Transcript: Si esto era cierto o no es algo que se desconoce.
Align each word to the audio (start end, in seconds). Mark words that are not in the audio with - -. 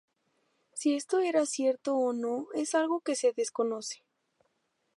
Si 0.73 0.95
esto 0.95 1.19
era 1.19 1.45
cierto 1.45 1.95
o 1.95 2.11
no 2.11 2.47
es 2.55 2.73
algo 2.73 3.01
que 3.01 3.13
se 3.13 3.33
desconoce. 3.33 4.01